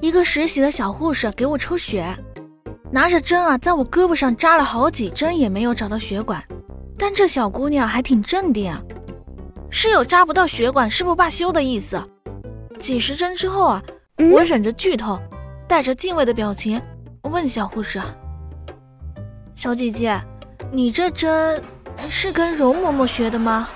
[0.00, 2.06] 一个实习的小护士给我抽血，
[2.90, 6.42] 拿着针啊，在我胳膊上扎了好几针也没有找到血管，
[6.96, 8.80] 但这小姑娘还挺镇定啊，
[9.70, 12.00] 是有扎不到血管誓不罢休的意思。
[12.78, 13.82] 几十针之后啊，
[14.30, 15.18] 我忍着剧痛，
[15.66, 16.80] 带着敬畏的表情
[17.22, 18.00] 问小护士
[19.56, 20.16] ：“小姐姐，
[20.70, 21.60] 你这针
[22.08, 23.68] 是跟容嬷嬷学的吗？”